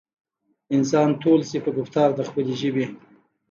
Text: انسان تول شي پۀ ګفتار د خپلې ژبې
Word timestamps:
انسان 0.75 1.09
تول 1.21 1.41
شي 1.49 1.59
پۀ 1.63 1.71
ګفتار 1.77 2.09
د 2.15 2.19
خپلې 2.29 2.53
ژبې 2.61 2.85